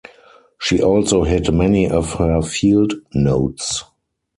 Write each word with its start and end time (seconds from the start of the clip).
She 0.57 0.81
also 0.81 1.25
hid 1.25 1.53
many 1.53 1.87
of 1.87 2.13
her 2.13 2.41
field 2.41 2.95
notes. 3.13 3.83